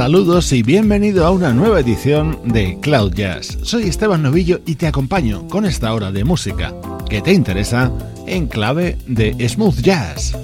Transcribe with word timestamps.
Saludos 0.00 0.50
y 0.54 0.62
bienvenido 0.62 1.26
a 1.26 1.30
una 1.30 1.52
nueva 1.52 1.80
edición 1.80 2.38
de 2.42 2.78
Cloud 2.80 3.12
Jazz. 3.12 3.58
Soy 3.60 3.82
Esteban 3.82 4.22
Novillo 4.22 4.62
y 4.64 4.76
te 4.76 4.86
acompaño 4.86 5.46
con 5.48 5.66
esta 5.66 5.92
hora 5.92 6.10
de 6.10 6.24
música 6.24 6.72
que 7.10 7.20
te 7.20 7.34
interesa 7.34 7.92
en 8.26 8.46
clave 8.46 8.96
de 9.06 9.46
smooth 9.46 9.82
jazz. 9.82 10.34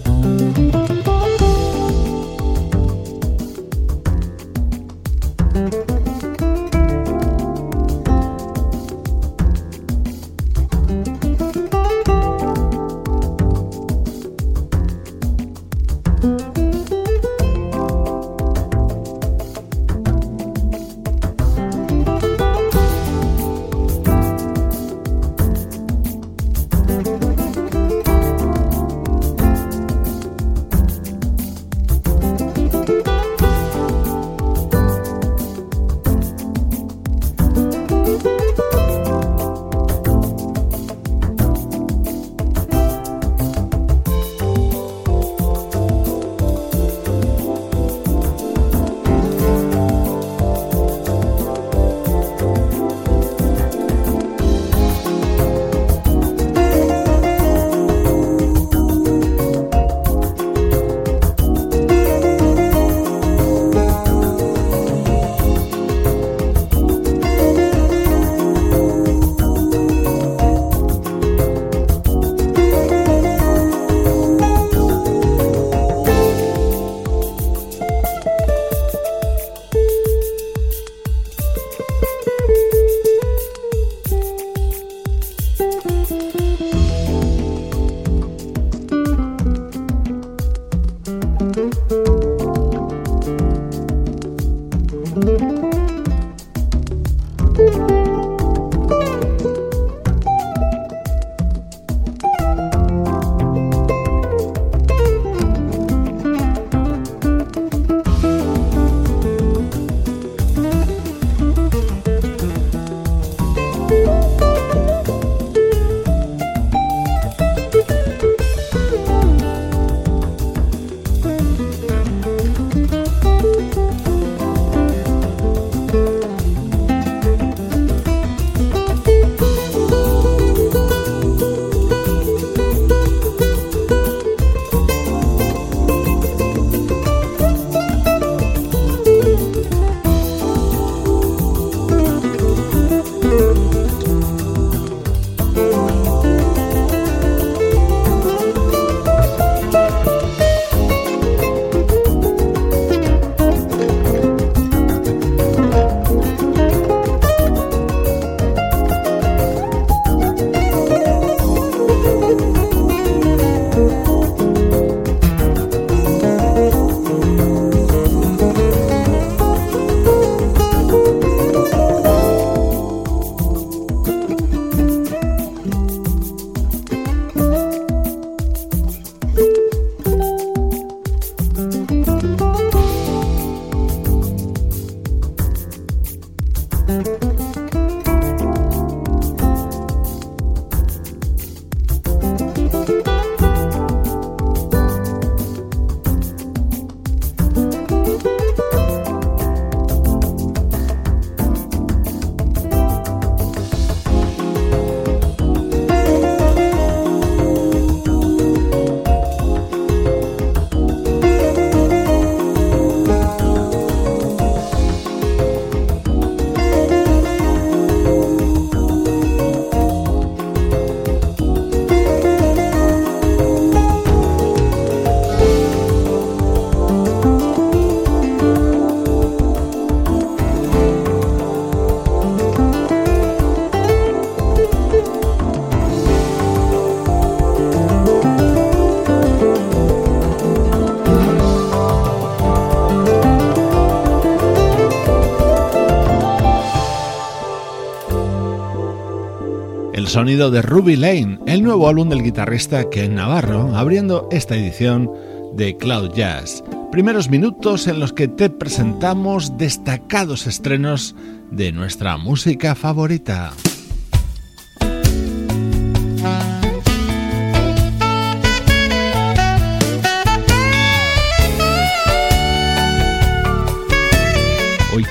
Sonido 250.16 250.50
de 250.50 250.62
Ruby 250.62 250.96
Lane, 250.96 251.38
el 251.44 251.62
nuevo 251.62 251.90
álbum 251.90 252.08
del 252.08 252.22
guitarrista 252.22 252.88
Ken 252.88 253.16
Navarro, 253.16 253.76
abriendo 253.76 254.30
esta 254.32 254.56
edición 254.56 255.10
de 255.52 255.76
Cloud 255.76 256.14
Jazz. 256.14 256.64
Primeros 256.90 257.28
minutos 257.28 257.86
en 257.86 258.00
los 258.00 258.14
que 258.14 258.26
te 258.26 258.48
presentamos 258.48 259.58
destacados 259.58 260.46
estrenos 260.46 261.14
de 261.50 261.70
nuestra 261.70 262.16
música 262.16 262.74
favorita. 262.74 263.52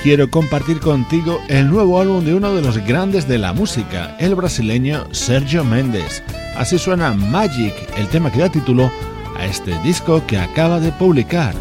Quiero 0.05 0.29
compartir 0.29 0.79
contigo 0.81 1.41
el 1.47 1.67
nuevo 1.67 1.99
álbum 1.99 2.23
de 2.23 2.35
uno 2.35 2.53
de 2.53 2.61
los 2.61 2.77
grandes 2.77 3.27
de 3.27 3.39
la 3.39 3.53
música, 3.53 4.15
el 4.19 4.35
brasileño 4.35 5.07
Sergio 5.09 5.63
Méndez. 5.63 6.21
Así 6.55 6.77
suena 6.77 7.15
Magic, 7.15 7.73
el 7.97 8.07
tema 8.09 8.31
que 8.31 8.37
da 8.37 8.51
título 8.51 8.91
a 9.35 9.45
este 9.47 9.75
disco 9.81 10.21
que 10.27 10.37
acaba 10.37 10.79
de 10.79 10.91
publicar. 10.91 11.55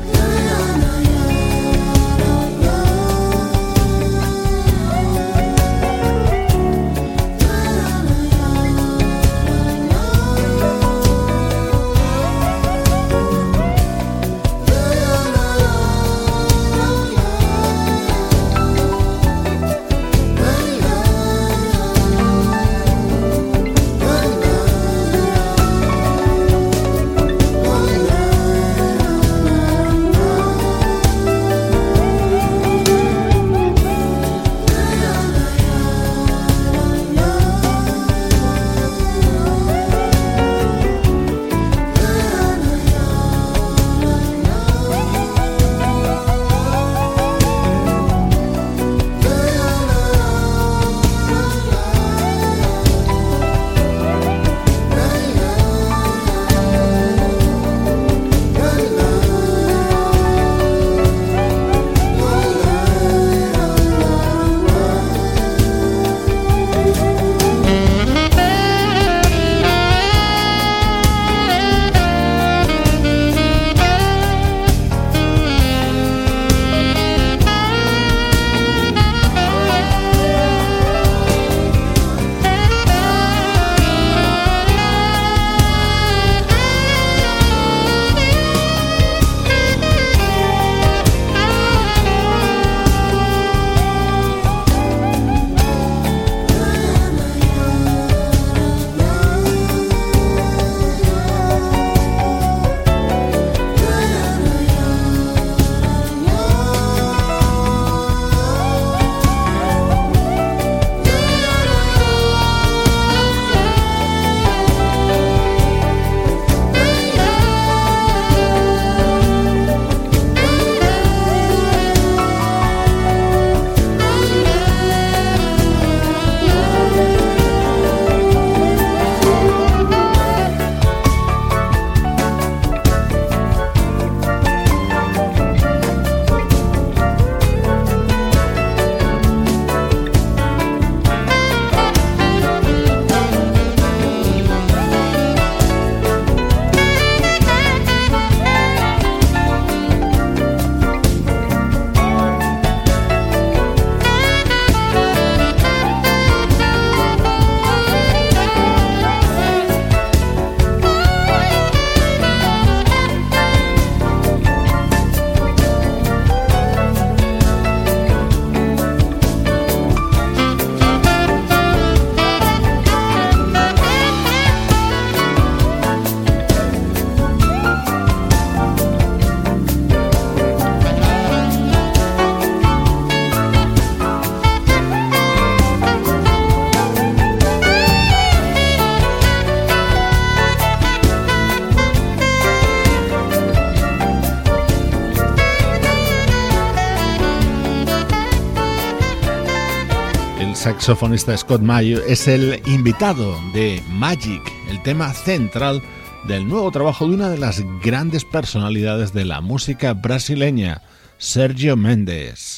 Saxofonista 200.53 201.37
Scott 201.37 201.63
Mayo 201.63 202.03
es 202.07 202.29
el 202.29 202.61
invitado 202.67 203.41
de 203.55 203.83
Magic, 203.89 204.43
el 204.69 204.83
tema 204.83 205.13
central 205.15 205.83
del 206.29 206.47
nuevo 206.47 206.71
trabajo 206.71 207.09
de 207.09 207.15
una 207.15 207.31
de 207.31 207.39
las 207.39 207.63
grandes 207.83 208.25
personalidades 208.25 209.13
de 209.13 209.25
la 209.25 209.41
música 209.41 209.95
brasileña, 209.95 210.83
Sergio 211.17 211.77
Méndez. 211.77 212.54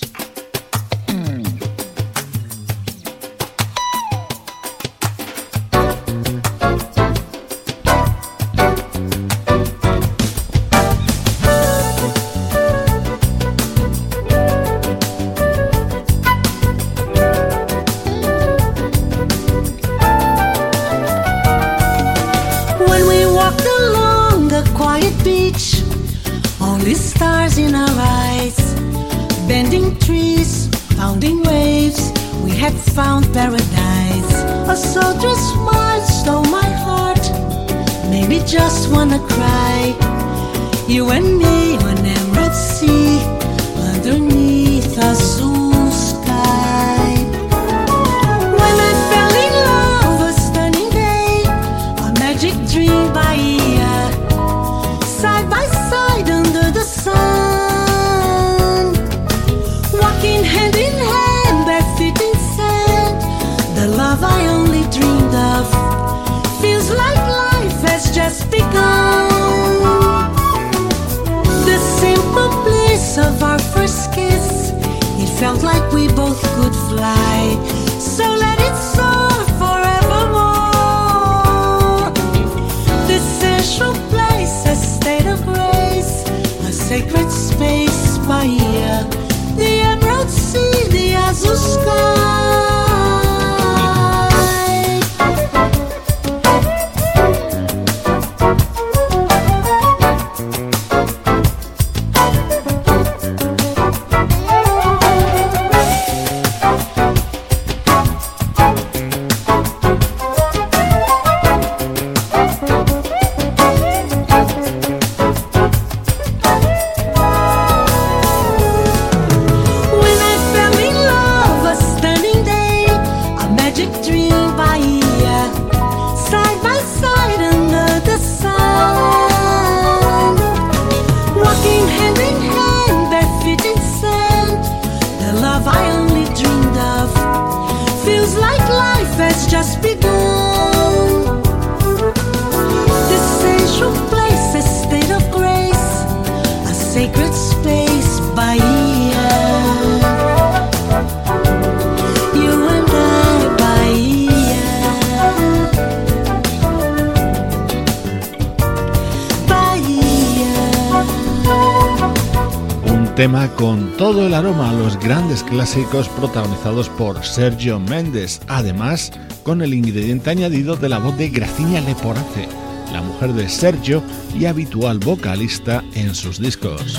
Protagonizados 165.85 166.89
por 166.89 167.23
Sergio 167.23 167.79
Méndez, 167.79 168.41
además 168.49 169.13
con 169.43 169.61
el 169.61 169.75
ingrediente 169.75 170.31
añadido 170.31 170.75
de 170.75 170.89
la 170.89 170.99
voz 170.99 171.19
de 171.19 171.29
Gracinia 171.29 171.83
Leporace, 171.83 172.49
la 172.93 173.03
mujer 173.03 173.35
de 173.35 173.47
Sergio 173.49 174.03
y 174.35 174.47
habitual 174.47 174.99
vocalista 174.99 175.85
en 175.95 176.15
sus 176.15 176.41
discos. 176.41 176.99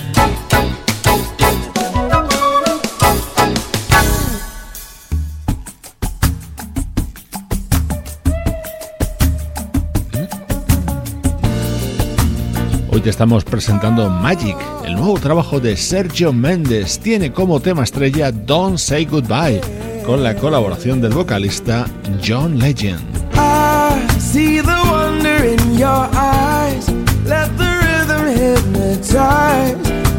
Te 13.07 13.11
estamos 13.11 13.45
presentando 13.45 14.09
Magic, 14.09 14.57
el 14.83 14.95
nuevo 14.95 15.17
trabajo 15.17 15.61
de 15.61 15.77
Sergio 15.77 16.33
Méndez. 16.33 16.99
Tiene 16.99 17.31
como 17.31 17.61
tema 17.61 17.85
estrella 17.85 18.33
Don't 18.33 18.77
Say 18.77 19.05
Goodbye, 19.05 19.61
con 20.05 20.23
la 20.23 20.35
colaboración 20.35 20.99
del 20.99 21.13
vocalista 21.13 21.85
John 22.21 22.59
Legend. 22.59 22.99
I 23.33 24.19
see 24.19 24.59
the 24.59 24.75
wonder 24.91 25.45
in 25.45 25.77
your 25.77 26.09
eyes. 26.11 26.89
Let 27.23 27.47
the 27.55 27.79
rhythm 27.79 28.27
hypnotize. 28.27 29.77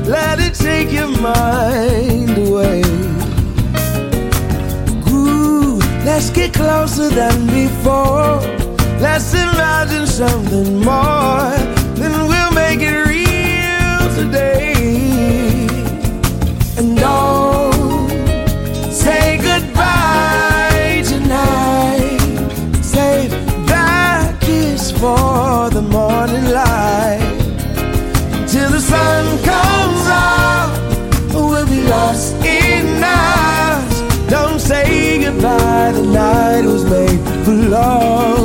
Let 0.08 0.38
it 0.40 0.54
take 0.54 0.90
your 0.90 1.08
mind 1.08 2.38
away. 2.38 2.80
Ooh, 5.10 5.78
let's 6.06 6.30
get 6.30 6.54
closer 6.54 7.10
than 7.10 7.48
before. 7.48 8.40
Let's 8.98 9.34
imagine 9.34 10.06
something 10.06 10.80
more. 10.80 11.77
Night 36.12 36.64
was 36.64 36.84
made 36.84 37.20
for 37.44 37.52
love. 37.52 38.37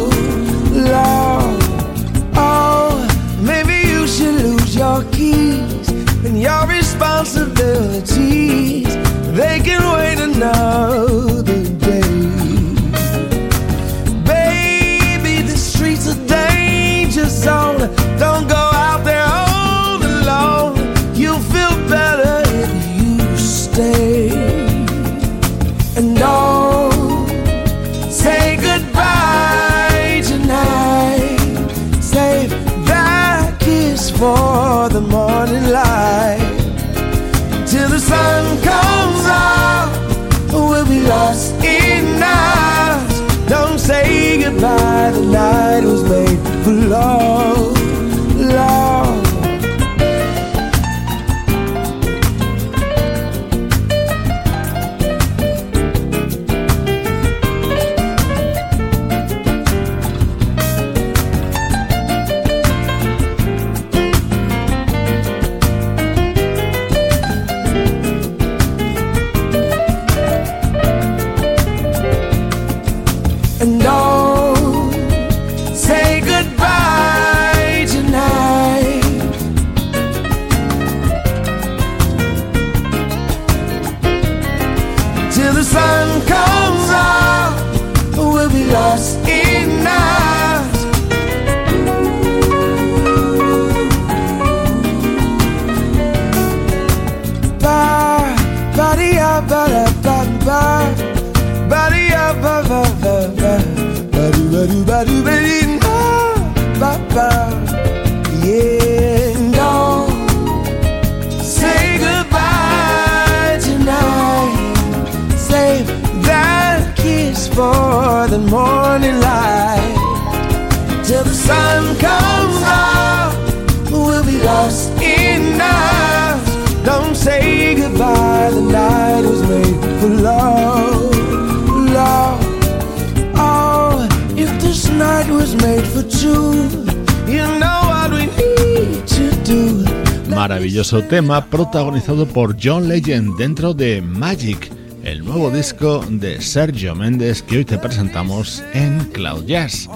Maravilloso 140.93 141.09
tema 141.09 141.45
protagonizado 141.45 142.27
por 142.27 142.55
John 142.61 142.87
Legend 142.87 143.35
dentro 143.35 143.73
de 143.73 143.99
Magic, 144.01 144.71
el 145.03 145.25
nuevo 145.25 145.49
disco 145.49 146.05
de 146.07 146.39
Sergio 146.39 146.93
Méndez 146.93 147.41
que 147.41 147.57
hoy 147.57 147.65
te 147.65 147.79
presentamos 147.79 148.63
en 148.73 148.99
Cloud 149.05 149.45
Jazz. 149.45 149.89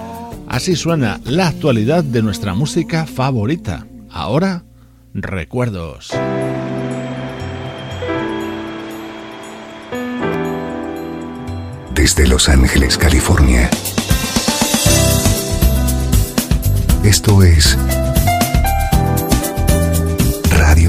Así 0.47 0.75
suena 0.75 1.19
la 1.23 1.49
actualidad 1.49 2.03
de 2.03 2.23
nuestra 2.23 2.55
música 2.55 3.05
favorita. 3.05 3.85
Ahora, 4.09 4.63
recuerdos. 5.13 6.09
Desde 11.93 12.27
Los 12.27 12.49
Ángeles, 12.49 12.97
California. 12.97 13.69
Esto 17.03 17.43
es 17.43 17.77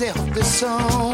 myself 0.00 0.34
this 0.34 0.60
song. 0.60 1.09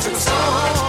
to 0.00 0.08
the 0.08 0.16
stars. 0.16 0.79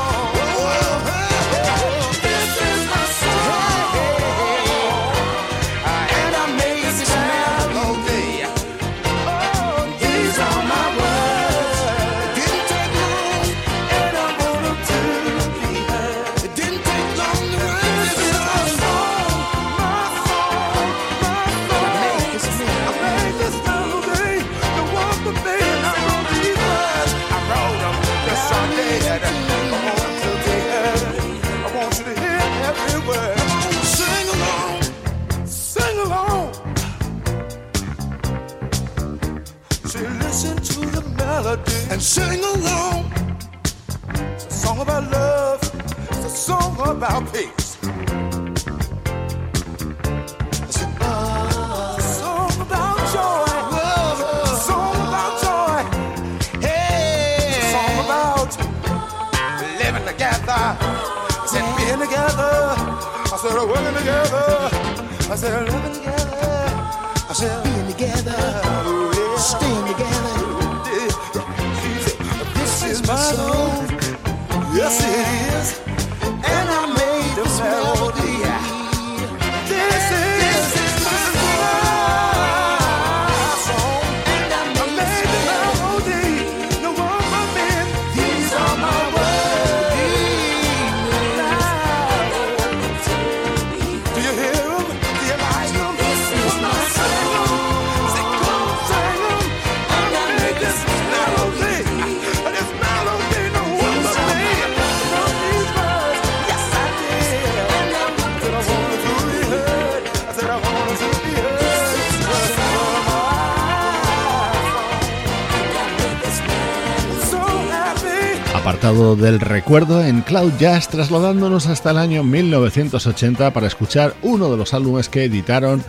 Del 118.81 119.39
recuerdo 119.39 120.03
en 120.03 120.21
Cloud 120.21 120.53
Jazz 120.59 120.89
trasladándonos 120.89 121.67
hasta 121.67 121.91
el 121.91 121.99
año 121.99 122.23
1980 122.23 123.53
para 123.53 123.67
escuchar 123.67 124.15
uno 124.23 124.49
de 124.49 124.57
los 124.57 124.73
álbumes 124.73 125.07
que 125.07 125.25
editaron 125.25 125.83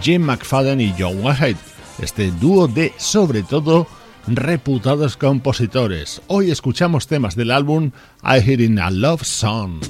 Jim 0.00 0.22
McFadden 0.22 0.80
y 0.80 0.94
John 0.96 1.18
Whitehead, 1.20 1.56
este 2.00 2.30
dúo 2.30 2.68
de, 2.68 2.92
sobre 2.96 3.42
todo, 3.42 3.88
reputados 4.28 5.16
compositores. 5.16 6.22
Hoy 6.28 6.52
escuchamos 6.52 7.08
temas 7.08 7.34
del 7.34 7.50
álbum 7.50 7.90
I 8.22 8.38
Hear 8.38 8.60
in 8.60 8.78
a 8.78 8.92
Love 8.92 9.24
Song. 9.24 9.80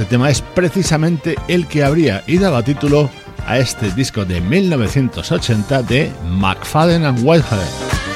Este 0.00 0.16
tema 0.16 0.30
es 0.30 0.40
precisamente 0.40 1.36
el 1.46 1.66
que 1.66 1.84
habría 1.84 2.24
y 2.26 2.38
daba 2.38 2.62
título 2.62 3.10
a 3.46 3.58
este 3.58 3.90
disco 3.90 4.24
de 4.24 4.40
1980 4.40 5.82
de 5.82 6.10
McFadden 6.24 7.04
and 7.04 7.18
Whitehead. 7.22 8.09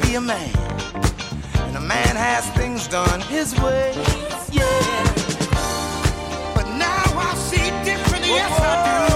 Be 0.00 0.14
a 0.14 0.20
man. 0.20 0.54
And 1.66 1.76
a 1.76 1.80
man 1.80 2.16
has 2.16 2.44
things 2.50 2.86
done 2.88 3.20
his 3.22 3.54
way. 3.60 3.92
Yeah. 4.50 4.64
But 6.54 6.66
now 6.76 7.04
I 7.16 7.34
see 7.36 7.70
different. 7.84 8.26
Yes, 8.26 8.60
I 8.60 9.08
do. 9.08 9.11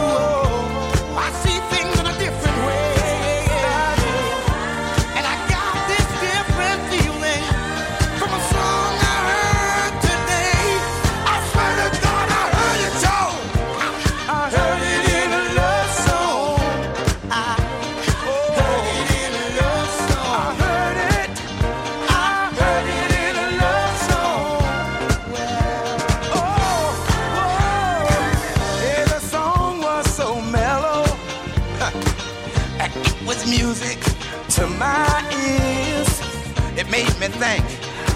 Me 37.29 37.39
think 37.39 37.65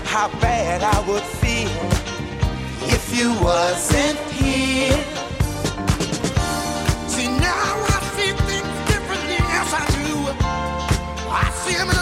how 0.07 0.29
bad 0.41 0.83
I 0.83 1.01
would 1.09 1.23
feel 1.23 1.71
if 2.95 3.17
you 3.17 3.33
wasn't 3.43 4.19
here. 4.31 5.05
See, 7.09 7.29
now 7.29 7.87
I 7.87 8.01
see 8.15 8.33
things 8.49 8.75
differently, 8.91 9.39
yes 9.39 9.73
I 9.75 9.87
do. 9.99 10.11
I 11.31 11.51
see 11.63 11.77
them 11.77 12.00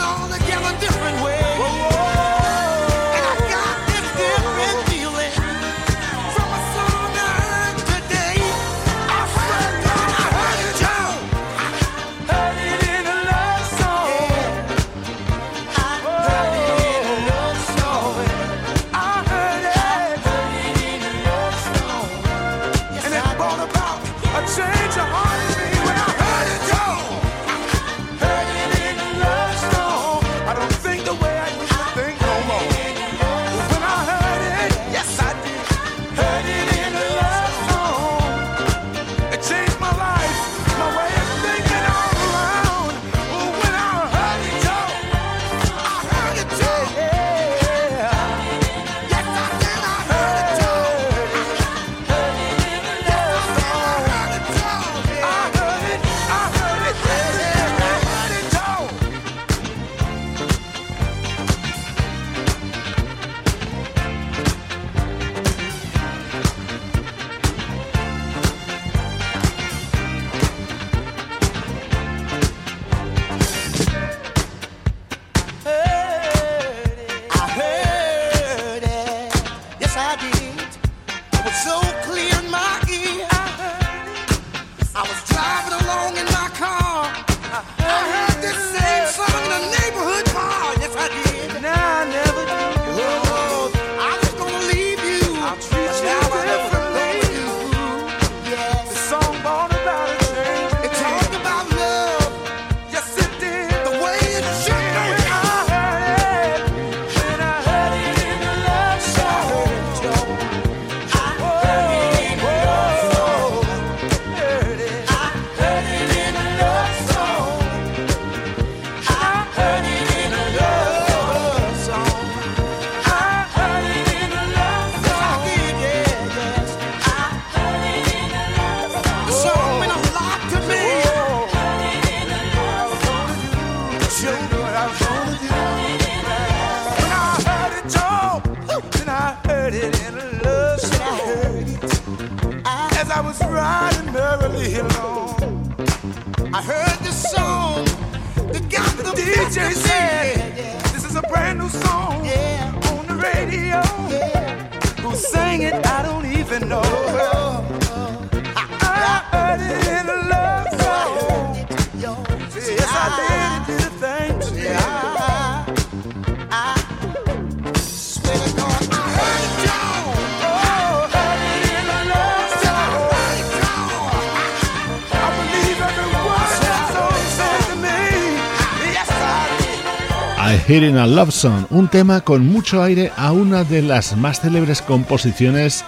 Hearing 180.69 180.99
a 180.99 181.07
Love 181.07 181.33
Song, 181.33 181.65
un 181.71 181.89
tema 181.89 182.21
con 182.21 182.47
mucho 182.47 182.83
aire 182.83 183.11
a 183.17 183.33
una 183.33 183.65
de 183.65 183.81
las 183.81 184.15
más 184.15 184.43
célebres 184.43 184.83
composiciones 184.83 185.83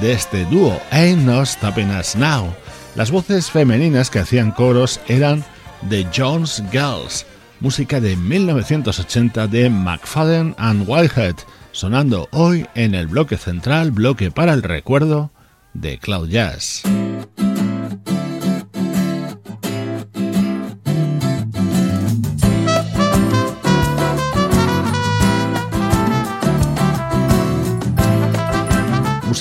de 0.00 0.10
este 0.10 0.44
dúo, 0.46 0.76
Ain't 0.90 1.22
No 1.22 1.46
Stopping 1.46 1.90
Us 1.90 2.16
Now. 2.16 2.52
Las 2.96 3.12
voces 3.12 3.48
femeninas 3.48 4.10
que 4.10 4.18
hacían 4.18 4.50
coros 4.50 5.00
eran 5.06 5.44
The 5.88 6.08
Jones 6.12 6.64
Girls, 6.72 7.26
música 7.60 8.00
de 8.00 8.16
1980 8.16 9.46
de 9.46 9.70
McFadden 9.70 10.56
and 10.58 10.82
Whitehead, 10.88 11.36
sonando 11.70 12.28
hoy 12.32 12.66
en 12.74 12.96
el 12.96 13.06
bloque 13.06 13.36
central, 13.36 13.92
bloque 13.92 14.32
para 14.32 14.52
el 14.52 14.64
recuerdo 14.64 15.30
de 15.74 16.00
Cloud 16.00 16.28
Jazz. 16.28 16.82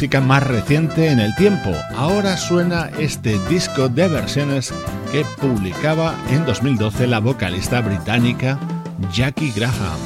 Música 0.04 0.20
más 0.20 0.44
reciente 0.44 1.08
en 1.12 1.20
el 1.22 1.34
tiempo. 1.36 1.72
Ahora 1.96 2.36
suena 2.36 2.90
este 3.00 3.40
disco 3.48 3.88
de 3.88 4.10
versiones 4.10 4.74
que 5.14 5.24
publicaba 5.40 6.14
en 6.30 6.44
2012 6.46 7.08
la 7.08 7.20
vocalista 7.20 7.80
británica 7.80 8.60
Jackie 9.14 9.54
Graham. 9.56 10.00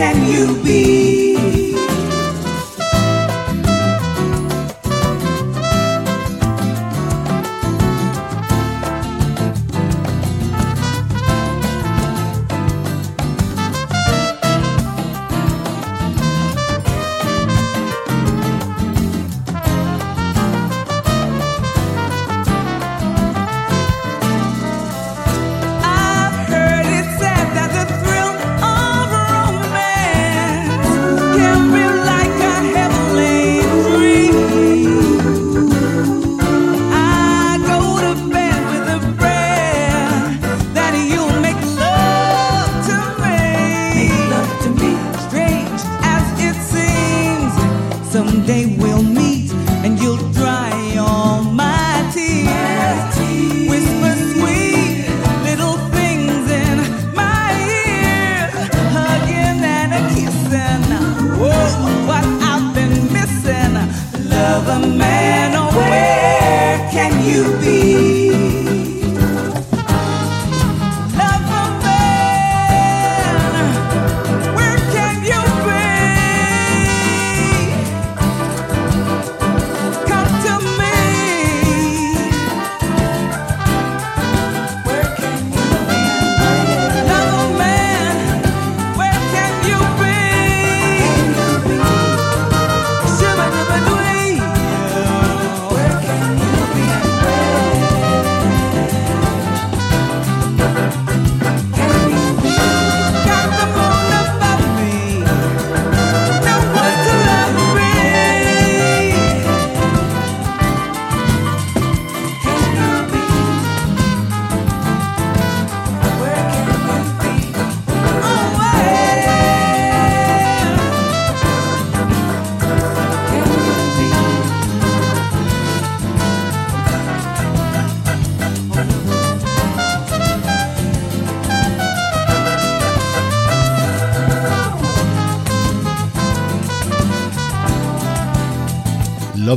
Can 0.00 0.16
you 0.32 0.56
be? 0.64 1.19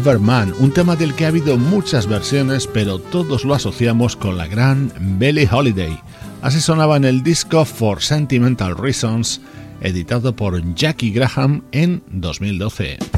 Un 0.05 0.71
tema 0.73 0.97
del 0.97 1.13
que 1.13 1.23
ha 1.23 1.29
habido 1.29 1.57
muchas 1.57 2.07
versiones, 2.07 2.67
pero 2.67 2.99
todos 2.99 3.45
lo 3.45 3.53
asociamos 3.53 4.17
con 4.17 4.35
la 4.35 4.47
gran 4.47 4.91
Billie 5.17 5.47
Holiday. 5.49 5.97
Así 6.41 6.59
sonaba 6.59 6.97
en 6.97 7.05
el 7.05 7.23
disco 7.23 7.63
For 7.63 8.01
Sentimental 8.01 8.77
Reasons, 8.77 9.39
editado 9.79 10.35
por 10.35 10.61
Jackie 10.75 11.11
Graham 11.11 11.63
en 11.71 12.03
2012. 12.09 13.12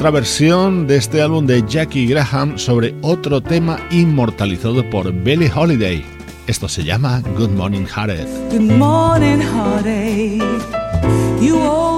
otra 0.00 0.12
versión 0.12 0.86
de 0.86 0.96
este 0.96 1.20
álbum 1.20 1.44
de 1.44 1.62
Jackie 1.68 2.06
Graham 2.06 2.58
sobre 2.58 2.94
otro 3.02 3.42
tema 3.42 3.78
inmortalizado 3.90 4.88
por 4.88 5.12
Billie 5.12 5.52
Holiday. 5.54 6.02
Esto 6.46 6.70
se 6.70 6.82
llama 6.82 7.20
Good 7.36 7.50
Morning 7.50 7.84
Heartache. 7.84 8.24
Good 8.50 8.78
morning, 8.78 9.40
heartache. 9.42 10.38
You 11.42 11.89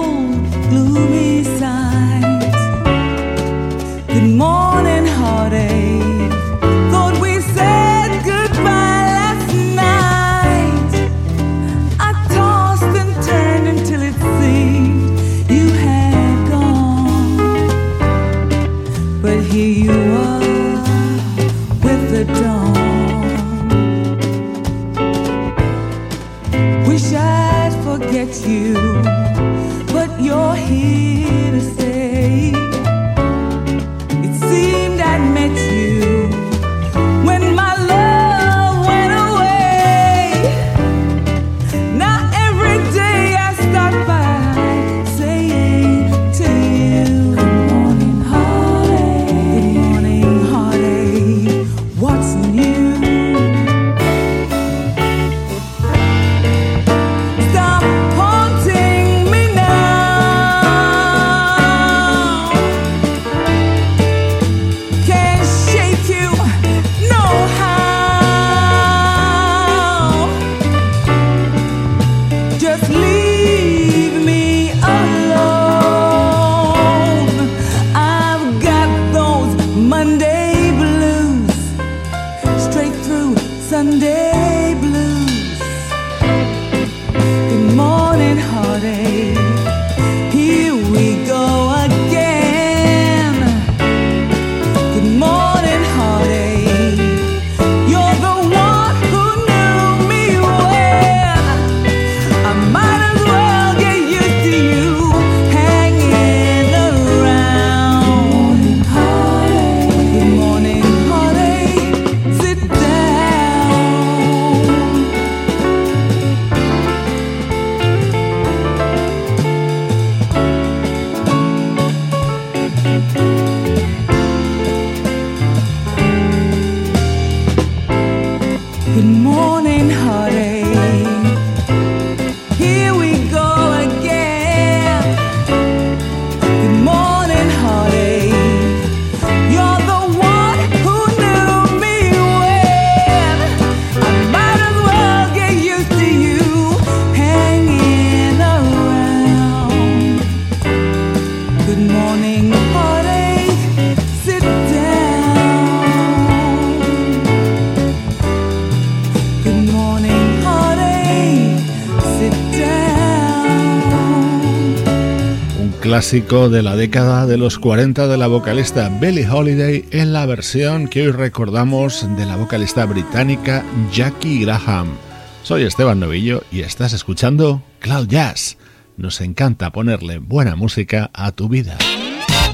clásico 165.93 166.49
de 166.49 166.63
la 166.63 166.75
década 166.75 167.27
de 167.27 167.37
los 167.37 167.59
40 167.59 168.07
de 168.07 168.17
la 168.17 168.25
vocalista 168.25 168.89
Billie 168.89 169.29
Holiday 169.29 169.85
en 169.91 170.11
la 170.11 170.25
versión 170.25 170.87
que 170.87 171.03
hoy 171.03 171.11
recordamos 171.11 172.07
de 172.17 172.25
la 172.25 172.35
vocalista 172.35 172.83
británica 172.85 173.63
Jackie 173.91 174.43
Graham. 174.43 174.97
Soy 175.43 175.65
Esteban 175.65 175.99
Novillo 175.99 176.45
y 176.51 176.61
estás 176.61 176.93
escuchando 176.93 177.61
Cloud 177.77 178.07
Jazz. 178.07 178.57
Nos 178.97 179.21
encanta 179.21 179.71
ponerle 179.71 180.17
buena 180.17 180.55
música 180.55 181.11
a 181.13 181.31
tu 181.31 181.47
vida. 181.47 181.77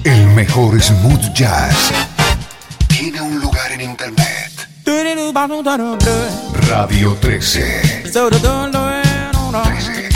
El 0.04 0.28
mejor 0.32 0.82
smooth 0.82 1.34
jazz 1.34 1.94
tiene 2.90 3.22
un 3.22 3.40
lugar 3.40 3.72
en 3.72 3.80
internet. 3.80 4.52
Radio 6.68 7.14
13. 7.22 8.04
13. 9.62 10.09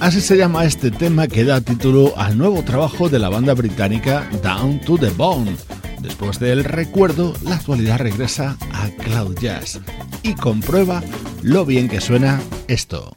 Así 0.00 0.20
se 0.20 0.36
llama 0.36 0.64
este 0.64 0.90
tema 0.90 1.28
que 1.28 1.44
da 1.44 1.60
título 1.60 2.12
al 2.16 2.36
nuevo 2.36 2.64
trabajo 2.64 3.08
de 3.08 3.20
la 3.20 3.28
banda 3.28 3.54
británica 3.54 4.28
Down 4.42 4.80
to 4.80 4.98
the 4.98 5.10
Bone. 5.10 5.54
Después 6.00 6.40
del 6.40 6.64
recuerdo, 6.64 7.34
la 7.44 7.54
actualidad 7.54 8.00
regresa 8.00 8.56
a 8.72 8.88
Cloud 9.04 9.38
Jazz 9.38 9.80
y 10.24 10.34
comprueba 10.34 11.04
lo 11.42 11.64
bien 11.64 11.88
que 11.88 12.00
suena 12.00 12.40
esto. 12.66 13.14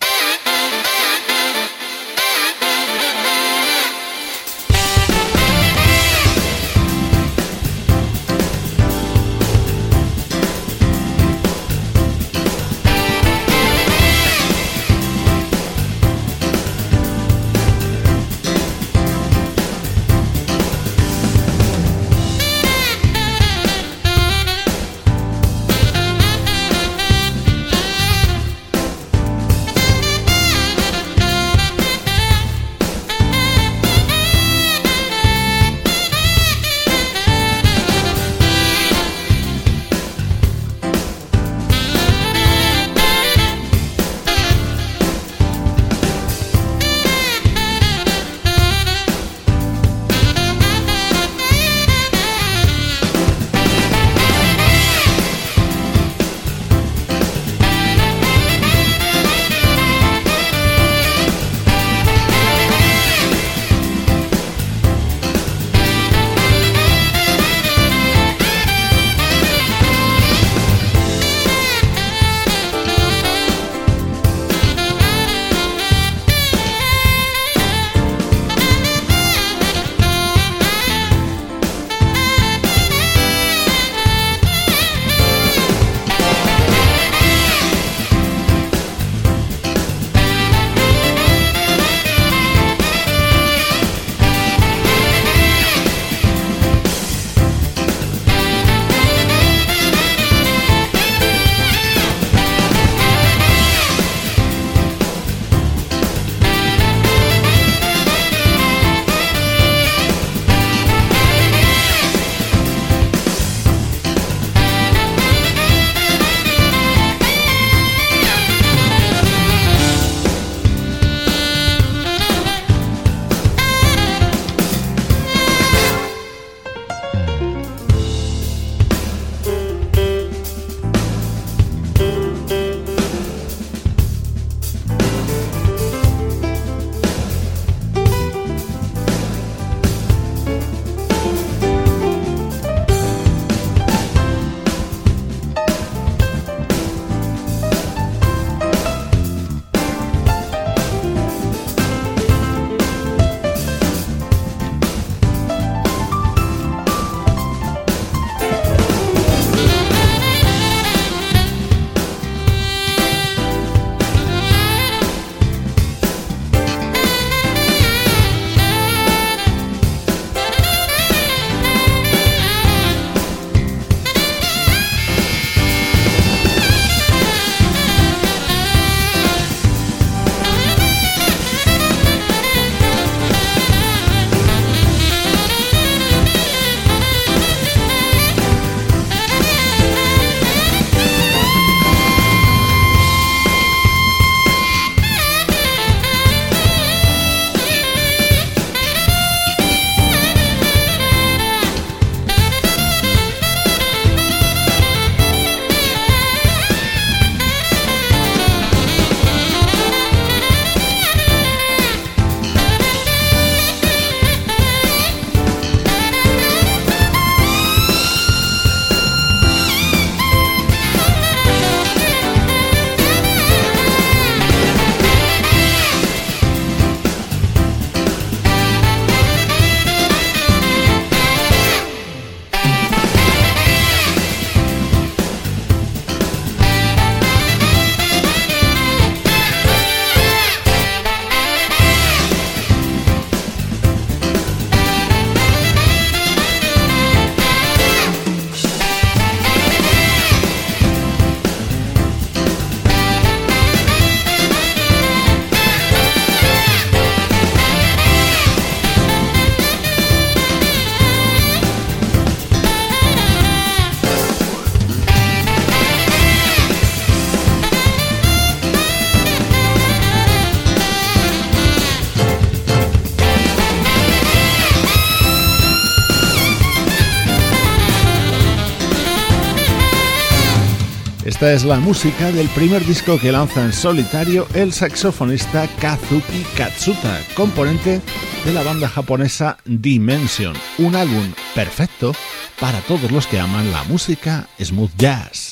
Esta 281.37 281.53
es 281.53 281.65
la 281.65 281.79
música 281.79 282.31
del 282.31 282.49
primer 282.49 282.83
disco 282.83 283.19
que 283.19 283.31
lanza 283.31 283.63
en 283.63 283.71
solitario 283.71 284.47
el 284.55 284.73
saxofonista 284.73 285.67
Kazuki 285.79 286.43
Katsuta, 286.57 287.19
componente 287.35 288.01
de 288.43 288.53
la 288.53 288.63
banda 288.63 288.89
japonesa 288.89 289.55
Dimension, 289.63 290.55
un 290.79 290.95
álbum 290.95 291.31
perfecto 291.53 292.13
para 292.59 292.79
todos 292.79 293.11
los 293.11 293.27
que 293.27 293.39
aman 293.39 293.71
la 293.71 293.83
música 293.83 294.47
smooth 294.59 294.89
jazz. 294.97 295.46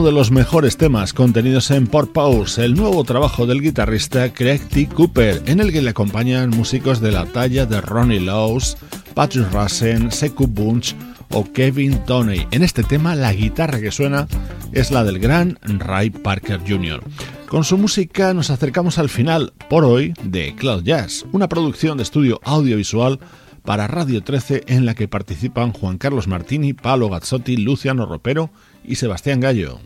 Uno 0.00 0.08
de 0.08 0.14
los 0.14 0.30
mejores 0.30 0.78
temas 0.78 1.12
contenidos 1.12 1.70
en 1.70 1.86
Pause, 1.86 2.56
el 2.60 2.74
nuevo 2.74 3.04
trabajo 3.04 3.44
del 3.44 3.60
guitarrista 3.60 4.32
Craig 4.32 4.60
T. 4.60 4.88
Cooper, 4.88 5.42
en 5.44 5.60
el 5.60 5.72
que 5.72 5.82
le 5.82 5.90
acompañan 5.90 6.48
músicos 6.48 7.00
de 7.00 7.12
la 7.12 7.26
talla 7.26 7.66
de 7.66 7.82
Ronnie 7.82 8.18
Laws, 8.18 8.78
Patrick 9.12 9.52
Rassen, 9.52 10.10
Seku 10.10 10.46
Bunch 10.46 10.94
o 11.32 11.44
Kevin 11.52 12.02
Toney. 12.06 12.46
En 12.50 12.62
este 12.62 12.82
tema 12.82 13.14
la 13.14 13.34
guitarra 13.34 13.78
que 13.78 13.90
suena 13.90 14.26
es 14.72 14.90
la 14.90 15.04
del 15.04 15.18
gran 15.18 15.58
Ray 15.64 16.08
Parker 16.08 16.60
Jr. 16.66 17.02
Con 17.46 17.64
su 17.64 17.76
música 17.76 18.32
nos 18.32 18.48
acercamos 18.48 18.96
al 18.96 19.10
final, 19.10 19.52
por 19.68 19.84
hoy, 19.84 20.14
de 20.24 20.54
Cloud 20.54 20.82
Jazz, 20.82 21.26
una 21.32 21.46
producción 21.46 21.98
de 21.98 22.04
estudio 22.04 22.40
audiovisual 22.44 23.20
para 23.66 23.86
Radio 23.86 24.22
13 24.22 24.64
en 24.66 24.86
la 24.86 24.94
que 24.94 25.08
participan 25.08 25.72
Juan 25.72 25.98
Carlos 25.98 26.26
Martini, 26.26 26.72
Paolo 26.72 27.10
Gazzotti, 27.10 27.58
Luciano 27.58 28.06
Ropero 28.06 28.50
y 28.84 28.96
Sebastián 28.96 29.40
Gallo. 29.40 29.80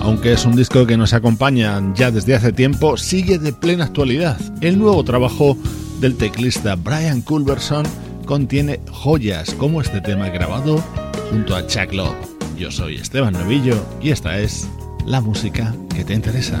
Aunque 0.00 0.32
es 0.32 0.44
un 0.44 0.56
disco 0.56 0.86
que 0.86 0.96
nos 0.96 1.12
acompaña 1.12 1.80
ya 1.94 2.10
desde 2.10 2.34
hace 2.34 2.52
tiempo, 2.52 2.96
sigue 2.96 3.38
de 3.38 3.52
plena 3.52 3.84
actualidad. 3.84 4.40
El 4.60 4.78
nuevo 4.78 5.04
trabajo 5.04 5.56
del 6.00 6.16
teclista 6.16 6.74
Brian 6.74 7.20
Culberson 7.20 7.84
contiene 8.24 8.80
joyas 8.90 9.54
como 9.54 9.80
este 9.80 10.00
tema 10.00 10.28
grabado 10.30 10.82
junto 11.30 11.54
a 11.54 11.66
Chuck 11.66 11.92
Love. 11.92 12.16
Yo 12.58 12.70
soy 12.70 12.96
Esteban 12.96 13.34
Novillo 13.34 13.76
y 14.02 14.10
esta 14.10 14.38
es 14.38 14.68
la 15.06 15.20
música 15.20 15.74
que 15.94 16.04
te 16.04 16.14
interesa. 16.14 16.60